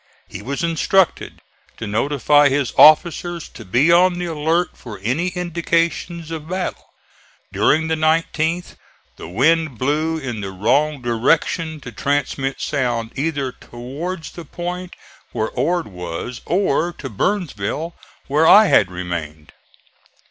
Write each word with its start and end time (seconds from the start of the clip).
He 0.27 0.41
was 0.41 0.63
instructed 0.63 1.41
to 1.77 1.85
notify 1.85 2.49
his 2.49 2.73
officers 2.75 3.47
to 3.49 3.63
be 3.63 3.91
on 3.91 4.17
the 4.17 4.25
alert 4.25 4.75
for 4.75 4.99
any 5.03 5.27
indications 5.27 6.31
of 6.31 6.49
battle. 6.49 6.91
During 7.53 7.87
the 7.87 7.93
19th 7.93 8.77
the 9.17 9.27
wind 9.29 9.77
blew 9.77 10.17
in 10.17 10.41
the 10.41 10.49
wrong 10.49 11.03
direction 11.03 11.79
to 11.81 11.91
transmit 11.91 12.59
sound 12.59 13.11
either 13.15 13.51
towards 13.51 14.31
the 14.31 14.43
point 14.43 14.95
where 15.33 15.49
Ord 15.51 15.85
was, 15.87 16.41
or 16.47 16.91
to 16.93 17.07
Burnsville 17.07 17.93
where 18.25 18.47
I 18.47 18.65
had 18.65 18.89
remained. 18.89 19.53